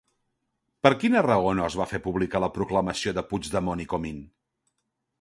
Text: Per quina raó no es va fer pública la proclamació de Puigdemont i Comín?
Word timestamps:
Per 0.87 0.91
quina 1.03 1.21
raó 1.27 1.51
no 1.59 1.67
es 1.67 1.77
va 1.81 1.87
fer 1.93 2.01
pública 2.07 2.43
la 2.47 2.51
proclamació 2.57 3.17
de 3.21 3.27
Puigdemont 3.31 3.89
i 3.89 3.91
Comín? 3.97 4.29